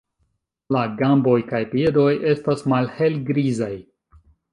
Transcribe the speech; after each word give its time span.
La 0.75 0.79
gamboj 1.01 1.35
kaj 1.51 1.59
piedoj 1.73 2.05
estas 2.31 2.65
malhelgrizaj. 2.75 3.71